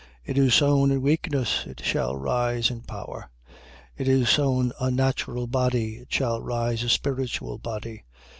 It 0.25 0.35
is 0.35 0.55
sown 0.55 0.89
in 0.89 1.03
weakness: 1.03 1.63
it 1.67 1.79
shall 1.83 2.15
rise 2.17 2.71
in 2.71 2.81
power. 2.81 3.29
15:44. 3.47 3.57
It 3.99 4.07
is 4.07 4.29
sown 4.31 4.71
a 4.79 4.89
natural 4.89 5.45
body: 5.45 5.97
it 5.97 6.11
shall 6.11 6.41
rise 6.41 6.81
a 6.81 6.89
spiritual 6.89 7.59
body. 7.59 8.05